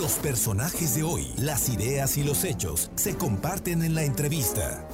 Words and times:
Los 0.00 0.14
personajes 0.14 0.94
de 0.94 1.02
hoy, 1.02 1.26
las 1.36 1.68
ideas 1.68 2.16
y 2.16 2.24
los 2.24 2.44
hechos 2.44 2.90
se 2.94 3.18
comparten 3.18 3.82
en 3.82 3.94
la 3.94 4.02
entrevista. 4.02 4.88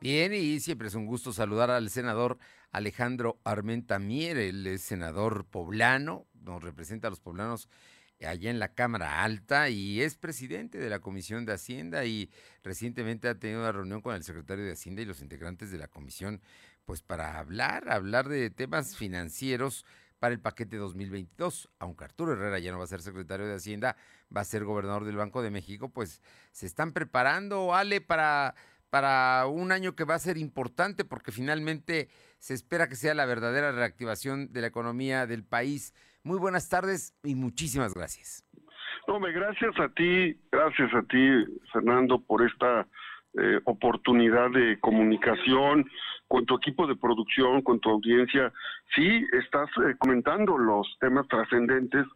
Bien, 0.00 0.32
y 0.32 0.58
siempre 0.60 0.88
es 0.88 0.94
un 0.94 1.04
gusto 1.04 1.34
saludar 1.34 1.70
al 1.70 1.90
senador 1.90 2.38
Alejandro 2.72 3.38
Armenta 3.44 3.98
Mier, 3.98 4.38
él 4.38 4.66
es 4.66 4.80
senador 4.80 5.44
poblano, 5.44 6.26
nos 6.40 6.62
representa 6.64 7.08
a 7.08 7.10
los 7.10 7.20
poblanos 7.20 7.68
allá 8.22 8.48
en 8.48 8.60
la 8.60 8.72
Cámara 8.72 9.22
Alta 9.22 9.68
y 9.68 10.00
es 10.00 10.16
presidente 10.16 10.78
de 10.78 10.88
la 10.88 11.00
Comisión 11.00 11.44
de 11.44 11.52
Hacienda 11.52 12.06
y 12.06 12.30
recientemente 12.64 13.28
ha 13.28 13.38
tenido 13.38 13.60
una 13.60 13.72
reunión 13.72 14.00
con 14.00 14.14
el 14.14 14.24
secretario 14.24 14.64
de 14.64 14.72
Hacienda 14.72 15.02
y 15.02 15.04
los 15.04 15.20
integrantes 15.20 15.70
de 15.70 15.76
la 15.76 15.88
comisión, 15.88 16.40
pues 16.86 17.02
para 17.02 17.38
hablar, 17.38 17.90
hablar 17.90 18.30
de 18.30 18.48
temas 18.48 18.96
financieros 18.96 19.84
para 20.18 20.34
el 20.34 20.40
paquete 20.40 20.76
2022. 20.76 21.68
Aunque 21.78 22.04
Arturo 22.04 22.32
Herrera 22.32 22.58
ya 22.58 22.72
no 22.72 22.78
va 22.78 22.84
a 22.84 22.88
ser 22.88 23.00
secretario 23.00 23.46
de 23.46 23.54
Hacienda, 23.54 23.96
va 24.34 24.40
a 24.40 24.44
ser 24.44 24.64
gobernador 24.64 25.04
del 25.04 25.16
Banco 25.16 25.42
de 25.42 25.50
México, 25.50 25.90
pues 25.92 26.22
se 26.52 26.66
están 26.66 26.92
preparando, 26.92 27.74
Ale, 27.74 28.00
para, 28.00 28.54
para 28.90 29.46
un 29.46 29.72
año 29.72 29.94
que 29.94 30.04
va 30.04 30.14
a 30.14 30.18
ser 30.18 30.38
importante 30.38 31.04
porque 31.04 31.32
finalmente 31.32 32.08
se 32.38 32.54
espera 32.54 32.88
que 32.88 32.96
sea 32.96 33.14
la 33.14 33.26
verdadera 33.26 33.72
reactivación 33.72 34.52
de 34.52 34.60
la 34.60 34.66
economía 34.68 35.26
del 35.26 35.44
país. 35.44 35.94
Muy 36.22 36.38
buenas 36.38 36.68
tardes 36.68 37.14
y 37.22 37.34
muchísimas 37.34 37.94
gracias. 37.94 38.44
No, 39.06 39.20
gracias 39.20 39.78
a 39.78 39.88
ti, 39.90 40.36
gracias 40.50 40.92
a 40.92 41.02
ti, 41.02 41.44
Fernando, 41.72 42.20
por 42.20 42.44
esta 42.44 42.88
eh, 43.38 43.60
oportunidad 43.64 44.50
de 44.50 44.78
comunicación 44.80 45.88
con 46.28 46.46
tu 46.46 46.56
equipo 46.56 46.86
de 46.86 46.96
producción, 46.96 47.62
con 47.62 47.80
tu 47.80 47.90
audiencia. 47.90 48.52
Sí, 48.94 49.24
estás 49.32 49.68
eh, 49.86 49.94
comentando 49.98 50.58
los 50.58 50.86
temas 51.00 51.28
trascendentes 51.28 52.06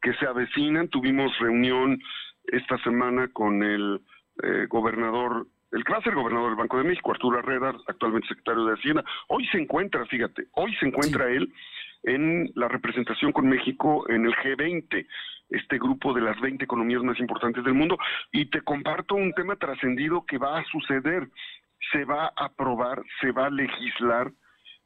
que 0.00 0.12
se 0.14 0.26
avecinan. 0.26 0.88
Tuvimos 0.88 1.36
reunión 1.38 1.98
esta 2.44 2.78
semana 2.78 3.28
con 3.32 3.62
el 3.62 4.00
eh, 4.42 4.66
gobernador 4.68 5.46
el 5.72 5.82
ser 6.02 6.14
gobernador 6.14 6.50
del 6.50 6.56
Banco 6.56 6.78
de 6.78 6.84
México, 6.84 7.10
Arturo 7.10 7.38
Herrera, 7.38 7.74
actualmente 7.88 8.28
secretario 8.28 8.64
de 8.64 8.74
Hacienda, 8.74 9.04
hoy 9.28 9.46
se 9.48 9.58
encuentra, 9.58 10.06
fíjate, 10.06 10.46
hoy 10.52 10.74
se 10.76 10.86
encuentra 10.86 11.28
él 11.28 11.52
en 12.06 12.50
la 12.54 12.68
representación 12.68 13.32
con 13.32 13.48
México 13.48 14.08
en 14.08 14.24
el 14.24 14.34
G20, 14.34 15.06
este 15.50 15.78
grupo 15.78 16.14
de 16.14 16.22
las 16.22 16.40
20 16.40 16.64
economías 16.64 17.02
más 17.02 17.18
importantes 17.20 17.62
del 17.64 17.74
mundo, 17.74 17.98
y 18.32 18.46
te 18.46 18.62
comparto 18.62 19.16
un 19.16 19.32
tema 19.32 19.56
trascendido 19.56 20.24
que 20.24 20.38
va 20.38 20.58
a 20.58 20.64
suceder, 20.64 21.28
se 21.92 22.04
va 22.04 22.26
a 22.36 22.46
aprobar, 22.46 23.02
se 23.20 23.32
va 23.32 23.46
a 23.46 23.50
legislar, 23.50 24.32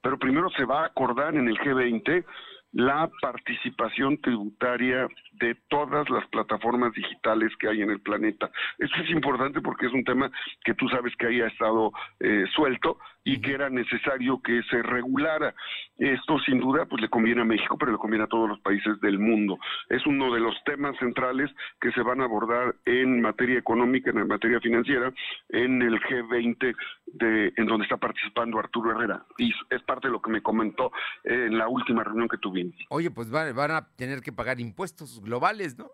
pero 0.02 0.18
primero 0.18 0.50
se 0.50 0.64
va 0.64 0.82
a 0.82 0.86
acordar 0.86 1.34
en 1.34 1.48
el 1.48 1.58
G20 1.58 2.24
la 2.72 3.10
participación 3.20 4.20
tributaria 4.20 5.08
de 5.32 5.56
todas 5.68 6.08
las 6.08 6.26
plataformas 6.28 6.92
digitales 6.92 7.50
que 7.58 7.68
hay 7.68 7.82
en 7.82 7.90
el 7.90 8.00
planeta. 8.00 8.50
Esto 8.78 8.96
es 9.02 9.10
importante 9.10 9.60
porque 9.60 9.86
es 9.86 9.92
un 9.92 10.04
tema 10.04 10.30
que 10.64 10.74
tú 10.74 10.88
sabes 10.88 11.14
que 11.16 11.26
ahí 11.26 11.40
ha 11.40 11.48
estado 11.48 11.92
eh, 12.20 12.44
suelto 12.54 12.98
y 13.24 13.40
que 13.40 13.52
era 13.52 13.68
necesario 13.68 14.40
que 14.42 14.62
se 14.70 14.82
regulara. 14.82 15.54
Esto 15.98 16.38
sin 16.40 16.60
duda 16.60 16.86
pues 16.86 17.02
le 17.02 17.08
conviene 17.08 17.42
a 17.42 17.44
México, 17.44 17.76
pero 17.78 17.92
le 17.92 17.98
conviene 17.98 18.24
a 18.24 18.28
todos 18.28 18.48
los 18.48 18.60
países 18.60 19.00
del 19.00 19.18
mundo. 19.18 19.58
Es 19.88 20.06
uno 20.06 20.32
de 20.32 20.40
los 20.40 20.54
temas 20.64 20.96
centrales 20.98 21.50
que 21.80 21.92
se 21.92 22.02
van 22.02 22.20
a 22.20 22.24
abordar 22.24 22.74
en 22.86 23.20
materia 23.20 23.58
económica, 23.58 24.10
en 24.10 24.26
materia 24.26 24.60
financiera, 24.60 25.12
en 25.48 25.82
el 25.82 26.00
G20 26.00 26.76
de, 27.06 27.52
en 27.56 27.66
donde 27.66 27.84
está 27.84 27.98
participando 27.98 28.58
Arturo 28.58 28.92
Herrera. 28.92 29.24
Y 29.38 29.52
es 29.70 29.82
parte 29.82 30.08
de 30.08 30.12
lo 30.12 30.22
que 30.22 30.30
me 30.30 30.42
comentó 30.42 30.90
en 31.24 31.58
la 31.58 31.68
última 31.68 32.02
reunión 32.04 32.28
que 32.28 32.38
tuvimos. 32.38 32.74
Oye, 32.88 33.10
pues 33.10 33.30
van, 33.30 33.54
van 33.54 33.70
a 33.72 33.88
tener 33.96 34.20
que 34.20 34.32
pagar 34.32 34.60
impuestos 34.60 35.20
globales, 35.20 35.76
¿no? 35.76 35.90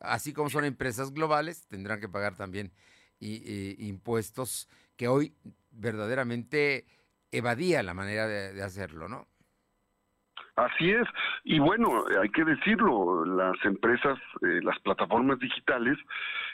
Así 0.00 0.32
como 0.32 0.50
son 0.50 0.64
empresas 0.64 1.12
globales, 1.12 1.68
tendrán 1.68 2.00
que 2.00 2.08
pagar 2.08 2.36
también 2.36 2.72
impuestos 3.20 4.68
que 4.96 5.08
hoy 5.08 5.34
verdaderamente 5.74 6.86
evadía 7.30 7.82
la 7.82 7.94
manera 7.94 8.26
de, 8.26 8.62
hacerlo, 8.62 9.08
¿no? 9.08 9.26
Así 10.56 10.90
es, 10.90 11.06
y 11.42 11.58
bueno, 11.58 12.04
hay 12.22 12.28
que 12.28 12.44
decirlo, 12.44 13.24
las 13.24 13.56
empresas, 13.64 14.16
eh, 14.40 14.60
las 14.62 14.78
plataformas 14.80 15.40
digitales 15.40 15.98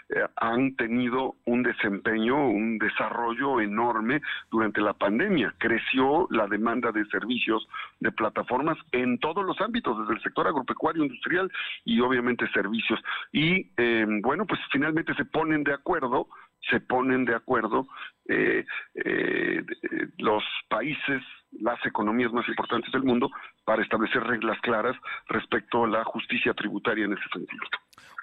eh, 0.09 0.27
han 0.37 0.75
tenido 0.77 1.37
un 1.45 1.63
desempeño, 1.63 2.49
un 2.49 2.79
desarrollo 2.79 3.61
enorme 3.61 4.23
durante 4.51 4.81
la 4.81 4.95
pandemia. 4.95 5.55
Creció 5.59 6.27
la 6.31 6.47
demanda 6.49 6.91
de 6.93 7.05
servicios 7.07 7.69
de 8.01 8.11
plataformas 8.11 8.77
en 8.93 9.19
todos 9.19 9.45
los 9.45 9.61
ámbitos, 9.61 9.99
desde 10.01 10.15
el 10.15 10.23
sector 10.23 10.49
agropecuario, 10.49 11.05
industrial 11.05 11.53
y 11.85 12.01
obviamente 12.01 12.51
servicios. 12.53 12.99
Y 13.33 13.71
eh, 13.77 14.07
bueno, 14.23 14.47
pues 14.47 14.61
finalmente 14.73 15.15
se 15.15 15.27
ponen 15.27 15.63
de 15.63 15.75
acuerdo 15.75 16.27
se 16.69 16.81
ponen 16.81 17.25
de 17.25 17.35
acuerdo 17.35 17.87
eh, 18.31 18.65
eh, 18.95 19.63
los 20.19 20.45
países, 20.69 21.23
las 21.53 21.85
economías 21.85 22.33
más 22.33 22.47
importantes 22.49 22.91
del 22.93 23.03
mundo, 23.03 23.29
para 23.65 23.83
establecer 23.83 24.23
reglas 24.23 24.59
claras 24.63 24.97
respecto 25.29 25.85
a 25.85 25.89
la 25.89 26.05
justicia 26.05 26.55
tributaria 26.55 27.05
en 27.05 27.13
ese 27.13 27.29
sentido. 27.33 27.65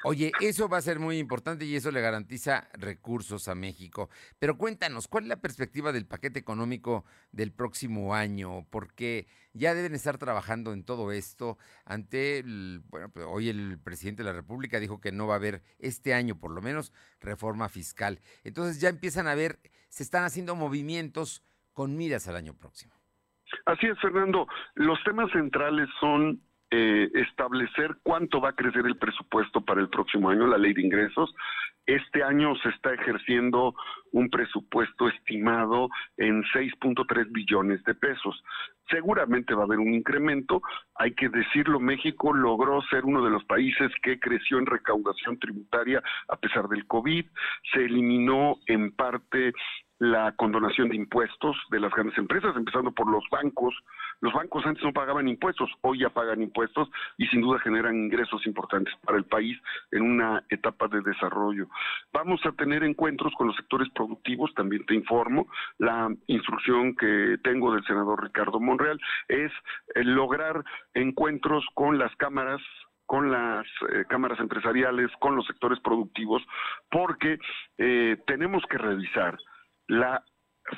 Oye, 0.04 0.32
eso 0.42 0.70
va 0.70 0.78
a 0.78 0.82
ser 0.82 1.00
muy 1.00 1.18
importante 1.18 1.66
y 1.66 1.76
eso 1.76 1.92
le 1.92 2.02
garantiza 2.02 2.70
recursos 2.74 3.48
a 3.48 3.56
México. 3.56 4.10
Pero 4.40 4.58
cuéntanos, 4.58 5.08
¿cuál 5.08 5.24
es 5.24 5.30
la 5.30 5.42
perspectiva 5.42 5.92
del 5.92 6.06
paquete 6.06 6.40
económico 6.40 7.04
del 7.32 7.52
próximo 7.52 8.14
año? 8.14 8.68
Porque 8.70 9.28
ya 9.54 9.74
deben 9.74 9.96
estar 9.96 10.18
trabajando 10.18 10.72
en 10.72 10.84
todo 10.84 11.12
esto. 11.12 11.58
Ante, 11.84 12.40
el, 12.40 12.84
bueno, 12.90 13.10
pues, 13.10 13.26
hoy 13.28 13.50
el 13.50 13.80
presidente 13.80 14.24
de 14.24 14.30
la 14.30 14.36
República 14.36 14.80
dijo 14.80 15.02
que 15.02 15.12
no 15.12 15.28
va 15.28 15.34
a 15.34 15.38
haber 15.38 15.64
este 15.80 16.14
año, 16.14 16.40
por 16.40 16.52
lo 16.52 16.62
menos, 16.62 16.94
reforma 17.20 17.68
fiscal. 17.68 18.22
Entonces 18.44 18.80
ya 18.80 18.90
empiezan 18.90 19.28
a 19.28 19.36
ver, 19.36 19.60
se 19.90 20.04
están 20.04 20.24
haciendo 20.24 20.56
movimientos 20.56 21.44
con 21.74 21.98
miras 21.98 22.28
al 22.28 22.36
año 22.36 22.54
próximo. 22.54 22.97
Así 23.66 23.88
es, 23.88 24.00
Fernando. 24.00 24.48
Los 24.76 25.02
temas 25.04 25.32
centrales 25.32 25.88
son 26.00 26.42
eh, 26.70 27.10
establecer 27.14 27.96
cuánto 28.04 28.42
va 28.42 28.50
a 28.50 28.56
crecer 28.56 28.86
el 28.86 28.98
presupuesto 28.98 29.62
para 29.62 29.80
el 29.80 29.90
próximo 29.90 30.30
año, 30.30 30.48
la 30.48 30.58
ley 30.58 30.74
de 30.74 30.82
ingresos. 30.82 31.34
Este 31.86 32.22
año 32.22 32.54
se 32.58 32.68
está 32.68 32.94
ejerciendo 32.94 33.74
un 34.12 34.30
presupuesto 34.30 35.08
estimado 35.08 35.88
en 36.18 36.44
6.3 36.44 37.32
billones 37.32 37.82
de 37.86 37.96
pesos. 37.96 38.44
Seguramente 38.90 39.54
va 39.54 39.62
a 39.62 39.66
haber 39.66 39.80
un 39.80 39.94
incremento. 39.94 40.62
Hay 40.96 41.14
que 41.14 41.30
decirlo, 41.30 41.80
México 41.80 42.34
logró 42.34 42.82
ser 42.90 43.06
uno 43.06 43.24
de 43.24 43.32
los 43.32 43.46
países 43.46 43.90
que 44.04 44.20
creció 44.20 44.58
en 44.60 44.66
recaudación 44.66 45.40
tributaria 45.40 46.04
a 46.28 46.36
pesar 46.36 46.68
del 46.68 46.86
COVID. 46.88 47.26
Se 47.72 47.86
eliminó 47.86 48.58
en 48.66 48.92
parte 48.92 49.54
la 50.00 50.32
condonación 50.36 50.90
de 50.90 50.96
impuestos 50.96 51.56
de 51.72 51.80
las 51.80 51.92
grandes 51.92 52.18
empresas, 52.18 52.56
empezando 52.56 52.92
por 52.92 53.10
los 53.10 53.24
bancos. 53.32 53.74
Los 54.22 54.34
bancos 54.34 54.66
antes 54.66 54.84
no 54.84 54.94
pagaban 54.94 55.28
impuestos, 55.28 55.70
hoy 55.82 56.00
ya 56.00 56.10
pagan 56.10 56.42
impuestos 56.42 56.90
y 57.18 57.28
sin 57.28 57.42
duda 57.42 57.60
generan 57.60 57.96
ingresos 57.96 58.46
importantes 58.46 58.94
para 59.04 59.18
el 59.18 59.26
país 59.26 59.58
en 59.92 60.04
una 60.04 60.44
etapa 60.50 60.88
de 60.88 61.02
desarrollo. 61.02 61.68
Vamos 62.14 62.42
a 62.46 62.52
tener 62.52 62.84
encuentros 62.84 63.34
con 63.38 63.48
los 63.48 63.56
sectores 63.56 63.90
productivos, 63.94 64.54
también 64.54 64.86
te 64.86 64.96
informo. 64.96 65.48
La 65.78 66.10
instrucción 66.28 66.96
que 66.96 67.38
tengo 67.44 67.74
del 67.74 67.86
senador 67.86 68.24
Ricardo 68.24 68.60
Monreal 68.60 69.00
es 69.28 69.52
eh, 69.96 70.04
lograr 70.04 70.64
encuentros 70.94 71.66
con 71.74 71.98
las 71.98 72.16
cámaras 72.16 72.62
con 73.08 73.32
las 73.32 73.66
eh, 73.90 74.04
cámaras 74.10 74.38
empresariales, 74.42 75.10
con 75.20 75.36
los 75.38 75.48
sectores 75.48 75.80
productivos, 75.80 76.44
porque 76.92 77.40
eh, 77.78 78.18
tenemos 78.28 78.64
que 78.70 78.78
revisar 78.78 79.38
la 79.88 80.24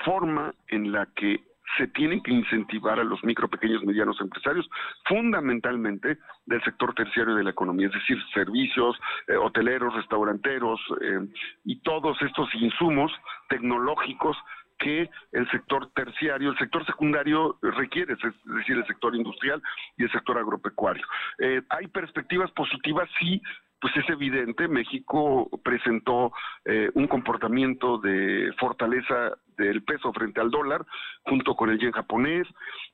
forma 0.05 0.53
en 0.67 0.91
la 0.91 1.07
que 1.15 1.43
se 1.77 1.87
tiene 1.87 2.21
que 2.23 2.31
incentivar 2.31 2.99
a 2.99 3.03
los 3.03 3.23
micro, 3.23 3.47
pequeños, 3.47 3.83
medianos 3.83 4.19
empresarios, 4.21 4.67
fundamentalmente 5.05 6.17
del 6.45 6.63
sector 6.63 6.93
terciario 6.95 7.35
de 7.35 7.43
la 7.43 7.51
economía, 7.51 7.87
es 7.87 7.93
decir, 7.93 8.17
servicios, 8.33 8.99
eh, 9.27 9.35
hoteleros, 9.35 9.93
restauranteros 9.93 10.79
eh, 11.01 11.27
y 11.65 11.79
todos 11.81 12.19
estos 12.21 12.53
insumos 12.55 13.11
tecnológicos 13.49 14.35
que 14.79 15.09
el 15.33 15.49
sector 15.51 15.91
terciario, 15.91 16.51
el 16.51 16.57
sector 16.57 16.85
secundario 16.85 17.57
requiere, 17.61 18.13
es 18.13 18.19
decir, 18.45 18.77
el 18.77 18.87
sector 18.87 19.13
industrial 19.13 19.61
y 19.97 20.03
el 20.03 20.11
sector 20.11 20.37
agropecuario. 20.37 21.05
Eh, 21.37 21.61
hay 21.69 21.87
perspectivas 21.87 22.49
positivas, 22.51 23.09
sí, 23.19 23.41
pues 23.79 23.95
es 23.95 24.09
evidente, 24.09 24.67
México 24.67 25.49
presentó 25.63 26.33
eh, 26.65 26.91
un 26.95 27.07
comportamiento 27.07 27.97
de 27.97 28.51
fortaleza 28.59 29.37
del 29.57 29.83
peso 29.83 30.11
frente 30.13 30.41
al 30.41 30.51
dólar, 30.51 30.85
junto 31.23 31.55
con 31.55 31.69
el 31.69 31.79
yen 31.79 31.91
japonés, 31.91 32.47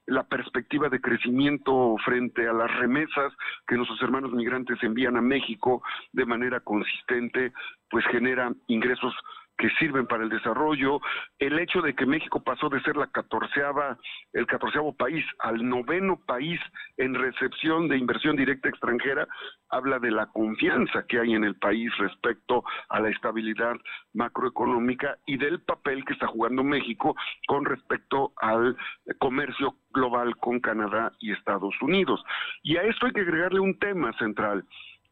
la 0.06 0.24
perspectiva 0.24 0.90
de 0.90 1.02
crecimiento 1.02 1.96
frente 2.04 2.48
a 2.48 2.54
las 2.54 2.72
remesas 2.78 3.34
que 3.68 3.76
nuestros 3.76 4.02
hermanos 4.02 4.32
migrantes 4.32 4.78
envían 4.84 5.18
a 5.18 5.22
México 5.22 5.82
de 6.12 6.26
manera 6.26 6.60
consistente, 6.60 7.54
pues 7.90 8.06
genera 8.08 8.52
ingresos 8.68 9.14
que 9.58 9.70
sirven 9.80 10.06
para 10.06 10.24
el 10.24 10.30
desarrollo, 10.30 11.00
el 11.40 11.58
hecho 11.60 11.82
de 11.82 11.96
que 11.96 12.06
México 12.06 12.44
pasó 12.44 12.70
de 12.70 12.82
ser 12.82 12.98
la 12.98 13.08
catorceava, 13.08 13.98
el 14.34 14.46
catorceavo 14.48 14.94
país 14.94 15.26
al 15.40 15.68
noveno 15.68 16.20
país 16.26 16.60
en 16.98 17.14
recepción 17.14 17.88
de 17.88 17.98
inversión 17.98 18.36
directa 18.36 18.70
extranjera, 18.70 19.28
habla 19.70 20.00
de 20.00 20.12
la 20.12 20.28
confianza 20.28 21.06
que 21.08 21.20
hay 21.20 21.34
en 21.34 21.44
el 21.44 21.56
país 21.56 21.92
respecto 21.98 22.64
a 22.90 23.00
la 23.00 23.10
estabilidad 23.10 23.76
macroeconómica 24.14 25.18
y 25.26 25.38
del 25.38 25.62
papel 25.62 26.04
que 26.06 26.14
está 26.14 26.28
jugando 26.28 26.64
México 26.64 27.16
con 27.48 27.66
respecto 27.66 28.34
al 28.38 28.76
comercio 29.20 29.76
global 29.92 30.36
con 30.38 30.60
Canadá 30.60 31.12
y 31.20 31.32
Estados 31.32 31.76
Unidos. 31.82 32.24
Y 32.64 32.78
a 32.78 32.84
esto 32.84 33.06
hay 33.06 33.14
que 33.14 33.22
agregarle 33.22 33.60
un 33.60 33.80
tema 33.80 34.12
central, 34.18 34.66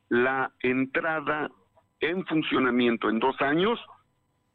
la 0.10 0.52
entrada 0.62 1.50
en 2.00 2.26
funcionamiento 2.26 3.10
en 3.10 3.20
dos 3.20 3.40
años 3.42 3.80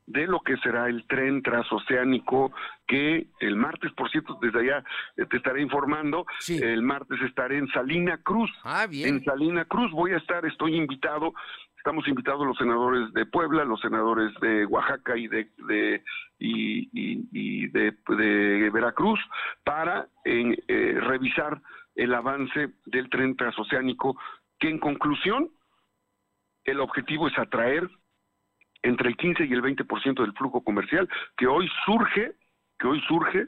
de 0.08 0.26
lo 0.26 0.40
que 0.40 0.56
será 0.58 0.88
el 0.88 1.06
tren 1.06 1.42
transoceánico 1.42 2.52
que 2.86 3.26
el 3.40 3.56
martes, 3.56 3.92
por 3.92 4.10
cierto, 4.10 4.38
desde 4.40 4.60
allá 4.60 4.84
eh, 5.16 5.26
te 5.26 5.36
estaré 5.36 5.60
informando, 5.60 6.24
el 6.48 6.82
martes 6.82 7.20
estaré 7.22 7.58
en 7.58 7.68
Salina 7.68 8.18
Cruz. 8.22 8.50
Ah, 8.64 8.86
bien. 8.86 9.16
En 9.16 9.24
Salina 9.24 9.64
Cruz 9.66 9.90
voy 9.92 10.12
a 10.12 10.16
estar, 10.16 10.44
estoy 10.46 10.76
invitado, 10.76 11.34
estamos 11.76 12.08
invitados 12.08 12.46
los 12.46 12.56
senadores 12.56 13.12
de 13.12 13.26
Puebla, 13.26 13.64
los 13.64 13.80
senadores 13.80 14.32
de 14.40 14.64
Oaxaca 14.66 15.16
y 15.16 15.28
de, 15.28 15.50
de 15.68 16.02
y, 16.38 17.66
de, 17.68 18.70
Veracruz 18.72 19.20
para 19.64 20.08
eh, 20.24 20.98
revisar 21.02 21.60
el 21.94 22.14
avance 22.14 22.70
del 22.86 23.10
tren 23.10 23.36
transoceánico, 23.36 24.16
que 24.58 24.70
en 24.70 24.78
conclusión 24.78 25.50
el 26.64 26.80
objetivo 26.80 27.28
es 27.28 27.38
atraer 27.38 27.88
entre 28.82 29.08
el 29.08 29.16
15 29.16 29.44
y 29.44 29.52
el 29.52 29.62
20% 29.62 30.20
del 30.20 30.32
flujo 30.34 30.62
comercial 30.62 31.08
que 31.36 31.46
hoy 31.46 31.68
surge, 31.84 32.32
que 32.78 32.86
hoy 32.86 33.00
surge, 33.08 33.46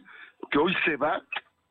que 0.50 0.58
hoy 0.58 0.74
se 0.84 0.96
va 0.96 1.22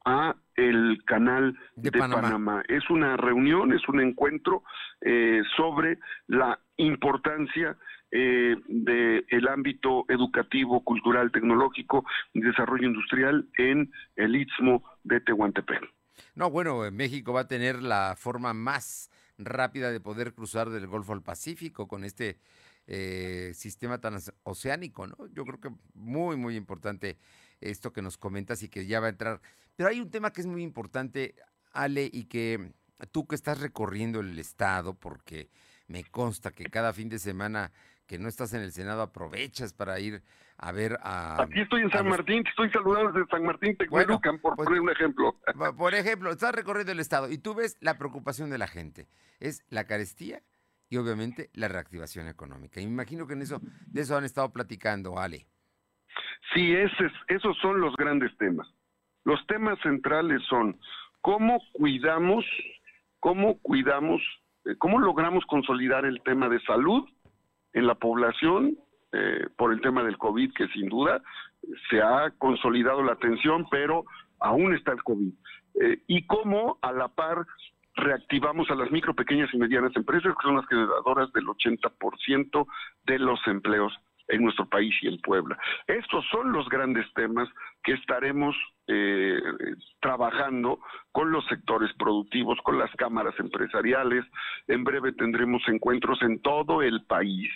a 0.06 0.36
el 0.56 1.02
canal 1.06 1.58
de, 1.76 1.92
Panamá. 1.92 2.64
Es 2.68 2.90
una 2.90 3.16
reunión, 3.18 3.74
es 3.74 3.88
un 3.88 4.02
encuentro 4.02 4.64
eh, 5.02 5.42
sobre 5.56 6.00
la 6.28 6.60
importancia 6.78 7.78
eh, 8.12 8.56
del 8.68 9.48
ámbito 9.48 10.06
educativo, 10.10 10.84
cultural, 10.84 11.32
tecnológico 11.32 12.06
y 12.34 12.42
desarrollo 12.42 12.88
industrial 12.88 13.48
en 13.58 13.92
el 14.16 14.36
istmo 14.36 14.84
de 15.04 15.22
Tehuantepec. 15.22 15.82
No, 16.36 16.50
bueno, 16.50 16.90
México 16.92 17.34
va 17.34 17.42
a 17.42 17.48
tener 17.48 17.82
la 17.82 18.16
forma 18.18 18.54
más 18.54 19.10
rápida 19.38 19.92
de 19.92 20.02
poder 20.02 20.34
cruzar 20.34 20.70
del 20.70 20.88
Golfo 20.88 21.14
al 21.14 21.22
Pacífico 21.22 21.88
con 21.88 22.04
este 22.04 22.38
eh, 22.92 23.52
sistema 23.54 24.00
tan 24.00 24.18
oceánico, 24.42 25.06
¿no? 25.06 25.16
Yo 25.32 25.46
creo 25.46 25.60
que 25.60 25.70
muy, 25.94 26.38
muy 26.38 26.56
importante 26.56 27.20
esto 27.62 27.94
que 27.94 28.02
nos 28.02 28.18
comentas 28.18 28.64
y 28.64 28.70
que 28.70 28.88
ya 28.88 29.00
va 29.00 29.06
a 29.06 29.12
entrar. 29.12 29.42
Pero 29.76 29.90
hay 29.90 30.00
un 30.00 30.10
tema 30.10 30.34
que 30.34 30.42
es 30.42 30.48
muy 30.48 30.64
importante, 30.64 31.36
Ale, 31.72 32.10
y 32.12 32.24
que 32.24 32.74
tú 33.12 33.28
que 33.28 33.36
estás 33.36 33.60
recorriendo 33.60 34.22
el 34.22 34.40
Estado, 34.40 34.96
porque 34.96 35.52
me 35.88 36.04
consta 36.04 36.50
que 36.50 36.66
cada 36.66 36.92
fin 36.92 37.10
de 37.10 37.20
semana 37.20 37.72
que 38.08 38.18
no 38.18 38.28
estás 38.28 38.54
en 38.54 38.62
el 38.62 38.72
Senado 38.72 39.04
aprovechas 39.04 39.72
para 39.72 40.00
ir 40.00 40.24
a 40.58 40.72
ver 40.72 40.98
a... 41.04 41.44
Aquí 41.44 41.62
estoy 41.62 41.84
en 41.84 41.92
San 41.92 42.08
Martín, 42.08 42.44
te 42.44 42.50
estoy 42.50 42.72
saludando 42.72 43.12
desde 43.12 43.30
San 43.30 43.46
Martín, 43.46 43.78
te 43.78 43.86
por 43.86 44.08
pues, 44.08 44.66
poner 44.66 44.82
un 44.82 44.90
ejemplo. 44.90 45.36
Por 45.78 45.94
ejemplo, 45.94 46.32
estás 46.32 46.56
recorriendo 46.56 46.92
el 46.92 47.00
Estado 47.00 47.30
y 47.30 47.38
tú 47.38 47.54
ves 47.54 47.78
la 47.82 48.00
preocupación 48.00 48.50
de 48.50 48.58
la 48.58 48.68
gente. 48.68 49.08
Es 49.40 49.64
la 49.70 49.84
carestía 49.84 50.42
y 50.90 50.98
obviamente 50.98 51.50
la 51.54 51.68
reactivación 51.68 52.28
económica. 52.28 52.82
Y 52.82 52.86
me 52.86 52.94
imagino 52.94 53.28
que 53.28 53.34
en 53.34 53.42
eso, 53.42 53.60
de 53.88 54.02
eso 54.02 54.18
han 54.18 54.24
estado 54.24 54.52
platicando, 54.52 55.20
Ale. 55.20 55.46
Sí, 56.54 56.74
ese, 56.74 57.12
esos 57.28 57.58
son 57.60 57.80
los 57.80 57.96
grandes 57.96 58.36
temas. 58.38 58.68
Los 59.24 59.46
temas 59.48 59.80
centrales 59.82 60.42
son 60.50 60.80
cómo 61.22 61.62
cuidamos, 61.74 62.46
cómo 63.20 63.60
cuidamos, 63.60 64.22
eh, 64.66 64.76
cómo 64.78 65.00
logramos 65.00 65.46
consolidar 65.46 66.06
el 66.06 66.22
tema 66.24 66.50
de 66.50 66.60
salud 66.62 67.08
en 67.74 67.86
la 67.86 67.96
población 67.96 68.78
eh, 69.12 69.48
por 69.58 69.74
el 69.74 69.82
tema 69.82 70.04
del 70.04 70.18
COVID, 70.18 70.54
que 70.54 70.68
sin 70.70 70.90
duda 70.90 71.22
se 71.90 72.02
ha 72.02 72.32
consolidado 72.38 73.04
la 73.04 73.14
atención, 73.14 73.68
pero 73.70 74.06
aún 74.40 74.74
está 74.74 74.94
el 74.94 75.04
COVID. 75.04 75.34
Eh, 75.82 76.02
y 76.08 76.26
cómo 76.26 76.80
a 76.82 76.92
la 76.92 77.10
par 77.10 77.46
reactivamos 78.00 78.70
a 78.70 78.76
las 78.76 78.92
micro, 78.92 79.14
pequeñas 79.14 79.50
y 79.54 79.58
medianas 79.58 79.96
empresas, 79.96 80.34
que 80.36 80.48
son 80.48 80.56
las 80.56 80.68
generadoras 80.68 81.32
del 81.34 81.46
80% 81.46 82.68
de 83.06 83.20
los 83.20 83.40
empleos 83.48 83.94
en 84.30 84.44
nuestro 84.44 84.68
país 84.68 84.96
y 85.02 85.08
en 85.08 85.20
Puebla. 85.22 85.58
Estos 85.88 86.26
son 86.32 86.52
los 86.52 86.68
grandes 86.70 87.06
temas 87.14 87.50
que 87.84 87.94
estaremos 87.94 88.56
eh, 88.88 89.40
trabajando 90.02 90.80
con 91.12 91.32
los 91.32 91.46
sectores 91.46 91.92
productivos, 91.94 92.58
con 92.64 92.80
las 92.80 92.92
cámaras 92.96 93.36
empresariales. 93.40 94.26
En 94.68 94.84
breve 94.84 95.12
tendremos 95.14 95.62
encuentros 95.68 96.22
en 96.22 96.42
todo 96.42 96.82
el 96.82 97.04
país, 97.06 97.52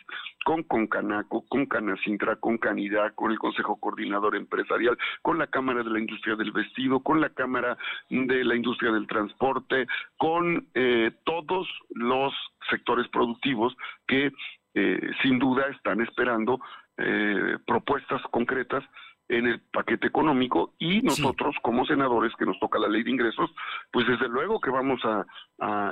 con 0.46 0.64
Concanaco, 0.64 1.44
con 1.48 1.66
Canacintra, 1.66 2.36
con 2.36 2.58
Canidad, 2.58 3.14
con 3.16 3.32
el 3.32 3.40
Consejo 3.40 3.80
Coordinador 3.80 4.36
Empresarial, 4.36 4.98
con 5.22 5.38
la 5.38 5.48
Cámara 5.48 5.84
de 5.84 5.90
la 5.90 6.00
Industria 6.00 6.36
del 6.36 6.52
Vestido, 6.52 7.00
con 7.00 7.20
la 7.20 7.30
Cámara 7.30 7.78
de 8.10 8.44
la 8.44 8.56
Industria 8.56 8.92
del 8.92 9.08
Transporte, 9.08 9.88
con 10.18 10.68
eh, 10.76 11.12
todos 11.26 11.68
los 11.96 12.34
sectores 12.70 13.08
productivos 13.08 13.76
que 14.08 14.32
eh, 14.74 15.00
sin 15.22 15.40
duda 15.40 15.68
están 15.68 16.02
esperando 16.02 16.60
eh, 16.98 17.58
propuestas 17.66 18.22
concretas 18.32 18.84
en 19.30 19.48
el 19.48 19.62
paquete 19.62 20.08
económico 20.08 20.74
y 20.80 21.02
nosotros 21.02 21.56
como 21.62 21.86
senadores 21.86 22.34
que 22.38 22.46
nos 22.46 22.60
toca 22.60 22.78
la 22.78 22.90
ley 22.90 23.04
de 23.04 23.12
ingresos, 23.12 23.50
pues 23.92 24.06
desde 24.08 24.28
luego 24.28 24.60
que 24.60 24.70
vamos 24.70 25.00
a, 25.04 25.26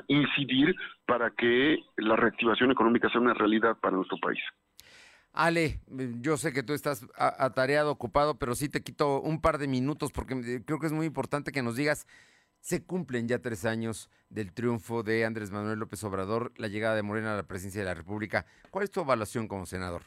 incidir 0.08 0.76
para 1.06 1.30
que 1.32 1.80
la 1.96 2.18
reactivación 2.18 2.72
económica 2.72 3.10
sea 3.10 3.22
una 3.22 3.34
realidad 3.34 3.78
para 3.80 3.96
nuestro 3.96 4.18
país. 4.18 4.40
Ale, 5.32 5.80
yo 6.20 6.36
sé 6.36 6.52
que 6.52 6.62
tú 6.62 6.74
estás 6.74 7.08
atareado, 7.18 7.90
ocupado, 7.90 8.38
pero 8.38 8.54
sí 8.54 8.68
te 8.68 8.84
quito 8.84 9.22
un 9.22 9.40
par 9.40 9.60
de 9.60 9.70
minutos 9.70 10.12
porque 10.12 10.62
creo 10.66 10.80
que 10.80 10.88
es 10.88 10.92
muy 10.92 11.06
importante 11.06 11.54
que 11.54 11.64
nos 11.64 11.78
digas 11.78 12.06
se 12.62 12.86
cumplen 12.86 13.28
ya 13.28 13.40
tres 13.40 13.66
años 13.66 14.10
del 14.30 14.54
triunfo 14.54 15.04
de 15.04 15.26
Andrés 15.26 15.52
Manuel 15.52 15.80
López 15.80 16.04
Obrador, 16.04 16.54
la 16.56 16.68
llegada 16.68 16.96
de 16.96 17.04
Morena 17.04 17.34
a 17.34 17.38
la 17.38 17.48
presidencia 17.48 17.82
de 17.82 17.88
la 17.88 17.96
República. 17.96 18.46
¿Cuál 18.70 18.86
es 18.86 18.92
tu 18.92 19.02
evaluación 19.02 19.48
como 19.48 19.66
senador? 19.66 20.04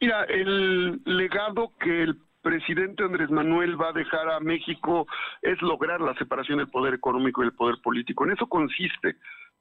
Mira, 0.00 0.24
el 0.24 1.00
legado 1.04 1.72
que 1.78 2.02
el 2.02 2.18
presidente 2.40 3.04
Andrés 3.04 3.30
Manuel 3.30 3.80
va 3.80 3.90
a 3.90 3.92
dejar 3.92 4.28
a 4.30 4.40
México 4.40 5.06
es 5.42 5.60
lograr 5.62 6.00
la 6.00 6.14
separación 6.14 6.58
del 6.58 6.68
poder 6.68 6.94
económico 6.94 7.42
y 7.42 7.46
el 7.46 7.52
poder 7.52 7.76
político. 7.82 8.24
En 8.24 8.32
eso 8.32 8.48
consiste 8.48 9.16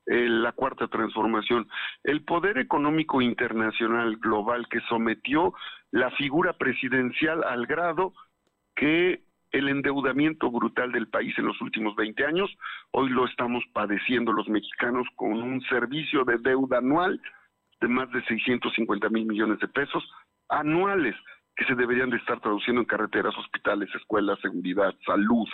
eh, 0.07 0.27
la 0.27 0.51
cuarta 0.53 0.87
transformación. 0.87 1.67
El 2.03 2.23
poder 2.23 2.57
económico 2.57 3.21
internacional 3.21 4.17
global 4.17 4.67
que 4.67 4.79
sometió 4.89 5.53
la 5.91 6.09
figura 6.11 6.53
presidencial 6.53 7.43
al 7.43 7.67
grado 7.67 8.13
que 8.75 9.21
el 9.51 9.69
endeudamiento 9.69 10.49
brutal 10.49 10.91
del 10.91 11.07
país 11.07 11.37
en 11.37 11.45
los 11.45 11.59
últimos 11.61 11.95
20 11.95 12.25
años. 12.25 12.49
Hoy 12.91 13.09
lo 13.09 13.25
estamos 13.25 13.63
padeciendo 13.73 14.31
los 14.31 14.47
mexicanos 14.47 15.07
con 15.15 15.33
un 15.33 15.61
servicio 15.63 16.23
de 16.23 16.37
deuda 16.37 16.77
anual 16.77 17.21
de 17.81 17.87
más 17.87 18.09
de 18.11 18.23
650 18.25 19.09
mil 19.09 19.25
millones 19.25 19.59
de 19.59 19.67
pesos 19.67 20.03
anuales 20.49 21.15
que 21.55 21.65
se 21.65 21.75
deberían 21.75 22.09
de 22.09 22.17
estar 22.17 22.39
traduciendo 22.39 22.81
en 22.81 22.87
carreteras, 22.87 23.37
hospitales, 23.37 23.89
escuelas, 23.95 24.39
seguridad, 24.39 24.93
salud. 25.05 25.47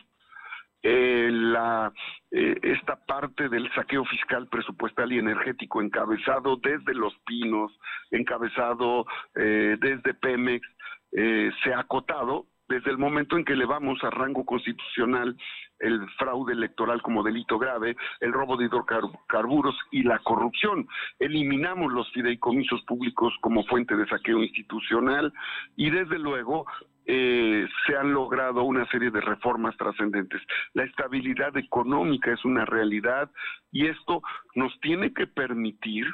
Eh, 0.83 1.29
la, 1.31 1.91
eh, 2.31 2.55
esta 2.61 3.03
parte 3.05 3.49
del 3.49 3.69
saqueo 3.73 4.05
fiscal, 4.05 4.47
presupuestal 4.47 5.11
y 5.11 5.17
energético 5.17 5.81
encabezado 5.81 6.57
desde 6.57 6.93
Los 6.93 7.17
Pinos, 7.25 7.77
encabezado 8.11 9.05
eh, 9.35 9.75
desde 9.79 10.13
Pemex, 10.13 10.67
se 11.09 11.73
ha 11.73 11.79
acotado 11.79 12.45
desde 12.67 12.91
el 12.91 12.97
momento 12.97 13.37
en 13.37 13.45
que 13.45 13.53
elevamos 13.53 14.03
a 14.03 14.09
rango 14.09 14.45
constitucional 14.45 15.35
el 15.79 16.07
fraude 16.17 16.53
electoral 16.53 17.01
como 17.01 17.23
delito 17.23 17.57
grave, 17.59 17.95
el 18.19 18.33
robo 18.33 18.57
de 18.57 18.65
hidrocarburos 18.65 19.75
y 19.91 20.03
la 20.03 20.19
corrupción. 20.19 20.87
Eliminamos 21.19 21.93
los 21.93 22.11
fideicomisos 22.11 22.81
públicos 22.83 23.33
como 23.41 23.63
fuente 23.65 23.95
de 23.95 24.07
saqueo 24.07 24.43
institucional 24.43 25.33
y 25.75 25.89
desde 25.89 26.17
luego 26.17 26.65
eh, 27.05 27.67
se 27.85 27.95
han 27.95 28.13
logrado 28.13 28.63
una 28.63 28.85
serie 28.87 29.11
de 29.11 29.21
reformas 29.21 29.77
trascendentes. 29.77 30.41
La 30.73 30.83
estabilidad 30.83 31.55
económica 31.57 32.33
es 32.33 32.43
una 32.43 32.65
realidad 32.65 33.31
y 33.71 33.87
esto 33.87 34.21
nos 34.55 34.77
tiene 34.81 35.13
que 35.13 35.27
permitir, 35.27 36.05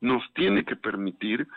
nos 0.00 0.22
tiene 0.34 0.64
que 0.64 0.76
permitir 0.76 1.48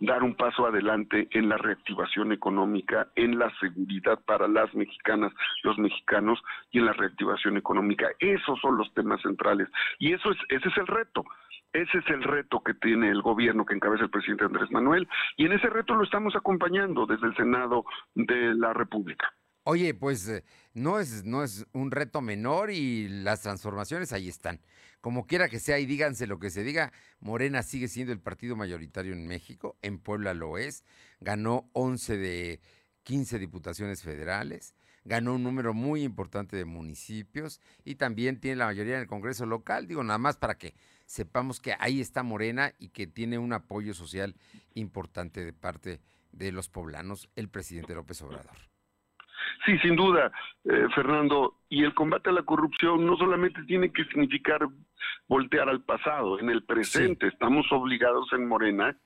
dar 0.00 0.22
un 0.22 0.34
paso 0.34 0.66
adelante 0.66 1.28
en 1.32 1.48
la 1.48 1.56
reactivación 1.56 2.32
económica, 2.32 3.08
en 3.16 3.38
la 3.38 3.50
seguridad 3.58 4.18
para 4.26 4.48
las 4.48 4.72
mexicanas, 4.74 5.32
los 5.62 5.78
mexicanos 5.78 6.40
y 6.70 6.78
en 6.78 6.86
la 6.86 6.92
reactivación 6.92 7.56
económica. 7.56 8.08
Esos 8.18 8.60
son 8.60 8.76
los 8.76 8.92
temas 8.94 9.20
centrales 9.22 9.68
y 9.98 10.12
eso 10.12 10.30
es 10.30 10.38
ese 10.48 10.68
es 10.68 10.76
el 10.78 10.86
reto. 10.86 11.24
Ese 11.72 11.98
es 11.98 12.06
el 12.08 12.22
reto 12.22 12.62
que 12.64 12.72
tiene 12.74 13.10
el 13.10 13.20
gobierno 13.20 13.66
que 13.66 13.74
encabeza 13.74 14.04
el 14.04 14.10
presidente 14.10 14.44
Andrés 14.44 14.70
Manuel 14.70 15.06
y 15.36 15.44
en 15.44 15.52
ese 15.52 15.68
reto 15.68 15.94
lo 15.94 16.04
estamos 16.04 16.34
acompañando 16.34 17.04
desde 17.04 17.26
el 17.26 17.36
Senado 17.36 17.84
de 18.14 18.54
la 18.54 18.72
República. 18.72 19.32
Oye, 19.64 19.92
pues 19.94 20.26
eh, 20.28 20.44
no 20.72 20.98
es, 20.98 21.24
no 21.24 21.44
es 21.44 21.66
un 21.72 21.90
reto 21.90 22.20
menor 22.20 22.70
y 22.70 23.08
las 23.08 23.42
transformaciones 23.42 24.12
ahí 24.12 24.28
están. 24.28 24.60
Como 25.00 25.26
quiera 25.26 25.48
que 25.48 25.60
sea 25.60 25.78
y 25.78 25.86
díganse 25.86 26.26
lo 26.26 26.38
que 26.38 26.50
se 26.50 26.64
diga, 26.64 26.92
Morena 27.20 27.62
sigue 27.62 27.88
siendo 27.88 28.12
el 28.12 28.20
partido 28.20 28.56
mayoritario 28.56 29.12
en 29.12 29.26
México, 29.26 29.76
en 29.82 29.98
Puebla 29.98 30.34
lo 30.34 30.58
es, 30.58 30.84
ganó 31.20 31.70
11 31.72 32.16
de 32.16 32.60
15 33.04 33.38
diputaciones 33.38 34.02
federales, 34.02 34.74
ganó 35.04 35.34
un 35.34 35.42
número 35.42 35.72
muy 35.72 36.02
importante 36.02 36.56
de 36.56 36.64
municipios 36.64 37.60
y 37.84 37.94
también 37.94 38.40
tiene 38.40 38.56
la 38.56 38.66
mayoría 38.66 38.96
en 38.96 39.02
el 39.02 39.06
Congreso 39.06 39.46
local, 39.46 39.86
digo 39.86 40.02
nada 40.02 40.18
más 40.18 40.36
para 40.36 40.58
que 40.58 40.74
sepamos 41.06 41.60
que 41.60 41.74
ahí 41.78 42.00
está 42.00 42.22
Morena 42.22 42.74
y 42.78 42.88
que 42.88 43.06
tiene 43.06 43.38
un 43.38 43.52
apoyo 43.52 43.94
social 43.94 44.36
importante 44.74 45.44
de 45.44 45.52
parte 45.52 46.00
de 46.32 46.52
los 46.52 46.68
poblanos, 46.68 47.28
el 47.36 47.48
presidente 47.48 47.94
López 47.94 48.20
Obrador. 48.22 48.77
Sí, 49.64 49.78
sin 49.78 49.96
duda, 49.96 50.32
eh, 50.64 50.86
Fernando. 50.94 51.54
Y 51.68 51.84
el 51.84 51.94
combate 51.94 52.30
a 52.30 52.32
la 52.32 52.42
corrupción 52.42 53.06
no 53.06 53.16
solamente 53.16 53.62
tiene 53.64 53.92
que 53.92 54.04
significar 54.04 54.66
voltear 55.28 55.68
al 55.68 55.82
pasado, 55.82 56.38
en 56.40 56.48
el 56.50 56.62
presente 56.62 57.28
estamos 57.28 57.66
obligados 57.70 58.32
en 58.32 58.48
Morena 58.48 58.96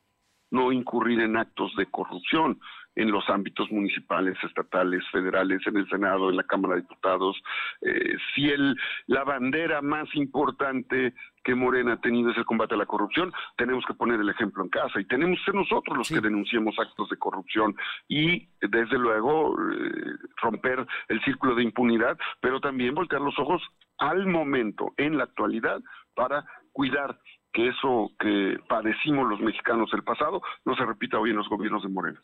no 0.53 0.71
incurrir 0.71 1.21
en 1.21 1.37
actos 1.37 1.75
de 1.77 1.87
corrupción 1.87 2.61
en 2.95 3.11
los 3.11 3.29
ámbitos 3.29 3.71
municipales, 3.71 4.37
estatales, 4.43 5.03
federales, 5.11 5.61
en 5.67 5.77
el 5.77 5.89
Senado, 5.89 6.31
en 6.31 6.37
la 6.37 6.43
Cámara 6.45 6.75
de 6.75 6.83
Diputados. 6.83 7.43
Eh, 7.81 8.17
si 8.35 8.51
el, 8.51 8.77
la 9.07 9.25
bandera 9.25 9.81
más 9.83 10.09
importante 10.15 11.15
que 11.43 11.55
Morena 11.55 11.95
ha 11.95 12.01
tenido 12.01 12.31
es 12.31 12.37
el 12.37 12.45
combate 12.45 12.75
a 12.75 12.79
la 12.79 12.87
corrupción, 12.87 13.33
tenemos 13.57 13.85
que 13.87 13.95
poner 13.95 14.21
el 14.21 14.29
ejemplo 14.29 14.63
en 14.63 14.69
casa 14.69 15.01
y 15.01 15.05
tenemos 15.07 15.39
que 15.39 15.47
ser 15.47 15.55
nosotros 15.55 15.97
los 15.97 16.09
que 16.09 16.21
denunciemos 16.21 16.79
actos 16.79 17.09
de 17.09 17.17
corrupción 17.17 17.75
y 18.09 18.49
desde 18.61 18.99
luego 18.99 19.57
eh, 19.59 20.17
romper 20.41 20.87
el 21.09 21.21
círculo 21.25 21.55
de 21.55 21.65
impunidad, 21.65 22.17
pero 22.41 22.61
también 22.61 22.95
voltear 22.95 23.21
los 23.21 23.39
ojos 23.39 23.63
al 23.99 24.27
momento, 24.27 24.93
en 24.97 25.17
la 25.17 25.25
actualidad, 25.25 25.81
para 26.15 26.45
cuidar 26.73 27.19
que 27.53 27.69
eso 27.69 28.11
que 28.19 28.59
padecimos 28.69 29.29
los 29.29 29.41
mexicanos 29.41 29.93
el 29.93 30.03
pasado 30.03 30.41
no 30.65 30.75
se 30.75 30.85
repita 30.85 31.19
hoy 31.19 31.31
en 31.31 31.37
los 31.37 31.49
gobiernos 31.49 31.83
de 31.83 31.89
Morena. 31.89 32.21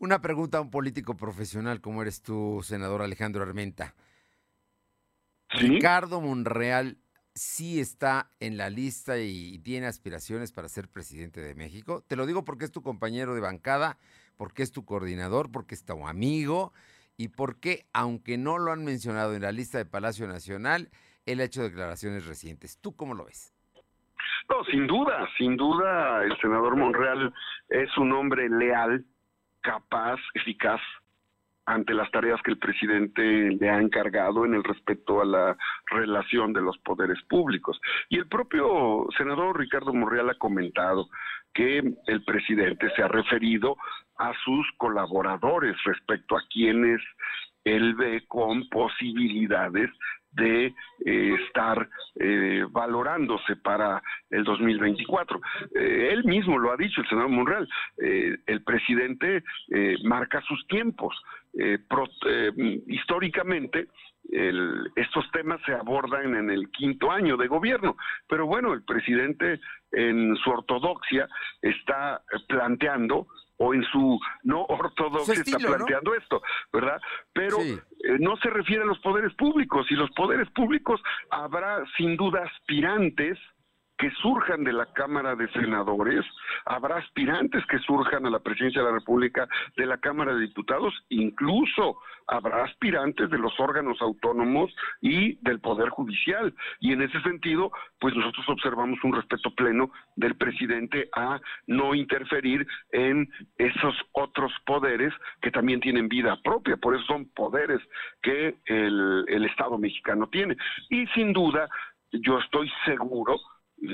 Una 0.00 0.22
pregunta 0.22 0.56
a 0.56 0.60
un 0.62 0.70
político 0.70 1.14
profesional 1.14 1.82
como 1.82 2.00
eres 2.00 2.22
tú, 2.22 2.62
senador 2.64 3.02
Alejandro 3.02 3.42
Armenta. 3.42 3.94
Ricardo 5.50 6.22
Monreal 6.22 6.96
sí 7.34 7.80
está 7.80 8.30
en 8.40 8.56
la 8.56 8.70
lista 8.70 9.18
y, 9.18 9.58
tiene 9.58 9.88
aspiraciones 9.88 10.52
para 10.52 10.70
ser 10.70 10.88
presidente 10.88 11.42
de 11.42 11.54
México. 11.54 12.02
Te 12.08 12.16
lo 12.16 12.24
digo 12.24 12.46
porque 12.46 12.64
es 12.64 12.72
tu 12.72 12.80
compañero 12.80 13.34
de 13.34 13.42
bancada, 13.42 13.98
porque 14.38 14.62
es 14.62 14.72
tu 14.72 14.86
coordinador, 14.86 15.52
porque 15.52 15.74
es 15.74 15.84
tu 15.84 16.06
amigo 16.06 16.72
y 17.18 17.28
porque, 17.28 17.84
aunque 17.92 18.38
no 18.38 18.56
lo 18.56 18.72
han 18.72 18.86
mencionado 18.86 19.34
en 19.34 19.42
la 19.42 19.52
lista 19.52 19.76
de 19.76 19.84
Palacio 19.84 20.26
Nacional, 20.26 20.88
él 21.26 21.40
ha 21.40 21.44
hecho 21.44 21.62
declaraciones 21.62 22.24
recientes. 22.24 22.78
¿Tú 22.78 22.96
cómo 22.96 23.12
lo 23.12 23.26
ves? 23.26 23.52
No, 24.48 24.64
sin 24.64 24.86
duda, 24.86 25.28
sin 25.36 25.58
duda, 25.58 26.24
el 26.24 26.34
senador 26.40 26.74
Monreal 26.74 27.34
es 27.68 27.94
un 27.98 28.12
hombre 28.12 28.48
leal, 28.48 29.04
capaz, 29.62 30.18
eficaz 30.34 30.80
ante 31.66 31.94
las 31.94 32.10
tareas 32.10 32.40
que 32.42 32.50
el 32.50 32.58
presidente 32.58 33.22
le 33.22 33.70
ha 33.70 33.80
encargado 33.80 34.44
en 34.44 34.54
el 34.54 34.64
respecto 34.64 35.20
a 35.20 35.24
la 35.24 35.56
relación 35.86 36.52
de 36.52 36.62
los 36.62 36.76
poderes 36.78 37.22
públicos. 37.28 37.80
Y 38.08 38.18
el 38.18 38.26
propio 38.26 39.06
senador 39.16 39.58
Ricardo 39.58 39.92
Monreal 39.92 40.30
ha 40.30 40.34
comentado 40.34 41.08
que 41.54 41.78
el 42.06 42.24
presidente 42.24 42.90
se 42.96 43.02
ha 43.02 43.08
referido 43.08 43.76
a 44.18 44.32
sus 44.44 44.66
colaboradores 44.78 45.76
respecto 45.84 46.36
a 46.36 46.42
quienes 46.50 47.00
él 47.64 47.94
ve 47.94 48.24
con 48.26 48.68
posibilidades 48.68 49.90
de 50.32 50.66
eh, 50.66 51.34
estar 51.46 51.88
eh, 52.18 52.64
valorándose 52.70 53.56
para 53.56 54.02
el 54.30 54.44
2024. 54.44 55.40
Eh, 55.74 56.10
él 56.12 56.24
mismo 56.24 56.58
lo 56.58 56.72
ha 56.72 56.76
dicho, 56.76 57.00
el 57.00 57.08
senador 57.08 57.30
Monreal, 57.30 57.68
el 57.98 58.62
presidente 58.62 59.42
marca 60.04 60.40
sus 60.42 60.66
tiempos. 60.66 61.14
históricamente, 62.86 63.88
estos 64.96 65.30
temas 65.32 65.60
se 65.66 65.72
abordan 65.72 66.34
en 66.36 66.50
el 66.50 66.70
quinto 66.70 67.10
año 67.10 67.36
de 67.36 67.48
gobierno, 67.48 67.96
pero 68.28 68.46
bueno, 68.46 68.72
el 68.72 68.82
presidente 68.84 69.60
en 69.92 70.36
su 70.36 70.50
ortodoxia 70.50 71.28
está 71.62 72.22
planteando 72.48 73.26
o 73.62 73.74
en 73.74 73.84
su 73.84 74.18
no 74.42 74.64
ortodoxia 74.64 75.34
está 75.34 75.58
planteando 75.58 76.14
esto, 76.14 76.42
¿verdad? 76.72 77.00
Pero 77.32 77.58
eh, 77.60 77.78
no 78.18 78.36
se 78.38 78.48
refiere 78.48 78.82
a 78.82 78.86
los 78.86 78.98
poderes 79.00 79.34
públicos 79.34 79.86
y 79.90 79.94
los 79.94 80.10
poderes 80.12 80.48
públicos 80.50 81.00
habrá 81.30 81.84
sin 81.96 82.16
duda 82.16 82.42
aspirantes 82.42 83.38
que 84.00 84.10
surjan 84.22 84.64
de 84.64 84.72
la 84.72 84.86
Cámara 84.94 85.36
de 85.36 85.46
Senadores, 85.52 86.24
habrá 86.64 86.96
aspirantes 86.96 87.64
que 87.66 87.78
surjan 87.80 88.24
a 88.24 88.30
la 88.30 88.38
presidencia 88.38 88.80
de 88.80 88.88
la 88.88 88.94
República 88.94 89.46
de 89.76 89.84
la 89.84 89.98
Cámara 89.98 90.34
de 90.34 90.40
Diputados, 90.40 90.94
incluso 91.10 91.98
habrá 92.26 92.64
aspirantes 92.64 93.28
de 93.28 93.36
los 93.36 93.52
órganos 93.60 94.00
autónomos 94.00 94.74
y 95.02 95.34
del 95.42 95.60
Poder 95.60 95.90
Judicial. 95.90 96.54
Y 96.78 96.92
en 96.92 97.02
ese 97.02 97.20
sentido, 97.22 97.72
pues 97.98 98.14
nosotros 98.14 98.48
observamos 98.48 98.98
un 99.04 99.12
respeto 99.12 99.54
pleno 99.54 99.90
del 100.16 100.34
presidente 100.36 101.10
a 101.14 101.38
no 101.66 101.94
interferir 101.94 102.66
en 102.92 103.28
esos 103.58 103.94
otros 104.12 104.50
poderes 104.64 105.12
que 105.42 105.50
también 105.50 105.80
tienen 105.80 106.08
vida 106.08 106.40
propia, 106.42 106.76
por 106.78 106.94
eso 106.94 107.04
son 107.04 107.26
poderes 107.34 107.80
que 108.22 108.56
el, 108.66 109.44
Estado 109.50 109.78
mexicano 109.78 110.28
tiene. 110.28 110.56
Y 110.90 111.06
sin 111.08 111.32
duda, 111.32 111.68
yo 112.12 112.38
estoy 112.38 112.70
seguro 112.84 113.36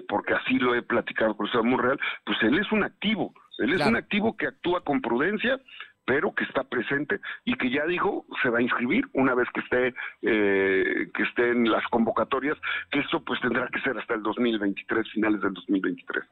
porque 0.08 0.34
así 0.34 0.54
lo 0.58 0.74
he 0.74 0.82
platicado 0.82 1.36
con 1.36 1.46
el 1.46 1.52
señor 1.52 1.66
Monreal, 1.66 2.00
pues 2.24 2.38
él 2.42 2.58
es 2.58 2.70
un 2.72 2.84
activo, 2.84 3.34
él 3.58 3.72
es 3.72 3.86
un 3.86 3.96
activo 3.96 4.36
que 4.36 4.48
actúa 4.48 4.82
con 4.82 5.00
prudencia, 5.00 5.60
pero 6.04 6.32
que 6.34 6.44
está 6.44 6.64
presente 6.64 7.20
y 7.44 7.56
que 7.56 7.70
ya 7.70 7.84
dijo 7.84 8.24
se 8.42 8.48
va 8.48 8.58
a 8.58 8.62
inscribir 8.62 9.04
una 9.12 9.34
vez 9.34 9.48
que 9.52 9.60
esté 9.60 9.94
eh, 10.22 11.10
que 11.12 11.22
esté 11.24 11.50
en 11.50 11.70
las 11.70 11.84
convocatorias, 11.88 12.56
que 12.90 13.00
eso 13.00 13.22
pues 13.24 13.40
tendrá 13.40 13.68
que 13.68 13.80
ser 13.80 13.98
hasta 13.98 14.14
el 14.14 14.22
2023, 14.22 15.10
finales 15.12 15.40
del 15.40 15.52
2023. 15.52 16.24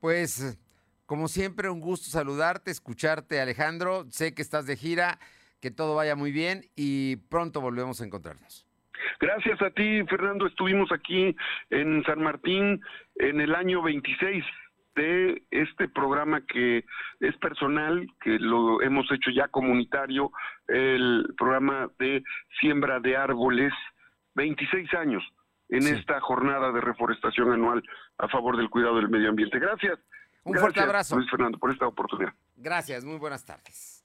Pues 0.00 0.58
como 1.06 1.28
siempre 1.28 1.70
un 1.70 1.80
gusto 1.80 2.10
saludarte, 2.10 2.70
escucharte 2.70 3.40
Alejandro, 3.40 4.06
sé 4.10 4.34
que 4.34 4.42
estás 4.42 4.66
de 4.66 4.76
gira, 4.76 5.18
que 5.60 5.70
todo 5.70 5.94
vaya 5.94 6.16
muy 6.16 6.32
bien 6.32 6.66
y 6.74 7.16
pronto 7.16 7.60
volvemos 7.60 8.00
a 8.00 8.04
encontrarnos. 8.04 8.69
Gracias 9.20 9.60
a 9.62 9.70
ti, 9.70 10.02
Fernando. 10.08 10.46
Estuvimos 10.46 10.90
aquí 10.92 11.36
en 11.70 12.02
San 12.04 12.22
Martín 12.22 12.80
en 13.16 13.40
el 13.40 13.54
año 13.54 13.82
26 13.82 14.44
de 14.96 15.42
este 15.50 15.88
programa 15.88 16.44
que 16.46 16.84
es 17.20 17.36
personal, 17.38 18.06
que 18.20 18.38
lo 18.38 18.82
hemos 18.82 19.10
hecho 19.12 19.30
ya 19.30 19.48
comunitario, 19.48 20.30
el 20.68 21.32
programa 21.38 21.88
de 21.98 22.22
siembra 22.60 23.00
de 23.00 23.16
árboles, 23.16 23.72
26 24.34 24.92
años 24.94 25.22
en 25.68 25.86
esta 25.86 26.20
jornada 26.20 26.72
de 26.72 26.80
reforestación 26.80 27.52
anual 27.52 27.82
a 28.18 28.28
favor 28.28 28.56
del 28.56 28.68
cuidado 28.68 28.96
del 28.96 29.08
medio 29.08 29.30
ambiente. 29.30 29.58
Gracias. 29.58 29.98
Un 30.42 30.56
fuerte 30.56 30.80
abrazo. 30.80 31.16
Luis 31.16 31.30
Fernando, 31.30 31.58
por 31.58 31.70
esta 31.70 31.86
oportunidad. 31.86 32.32
Gracias, 32.56 33.04
muy 33.04 33.18
buenas 33.18 33.44
tardes. 33.44 33.99